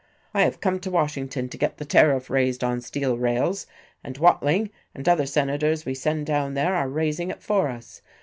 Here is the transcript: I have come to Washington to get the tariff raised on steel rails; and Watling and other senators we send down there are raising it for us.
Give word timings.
I 0.33 0.41
have 0.41 0.61
come 0.61 0.79
to 0.79 0.89
Washington 0.89 1.47
to 1.49 1.59
get 1.59 1.77
the 1.77 1.85
tariff 1.85 2.31
raised 2.31 2.63
on 2.63 2.81
steel 2.81 3.19
rails; 3.19 3.67
and 4.03 4.17
Watling 4.17 4.71
and 4.95 5.07
other 5.07 5.27
senators 5.27 5.85
we 5.85 5.93
send 5.93 6.25
down 6.25 6.55
there 6.55 6.73
are 6.73 6.89
raising 6.89 7.29
it 7.29 7.43
for 7.43 7.67
us. 7.67 8.01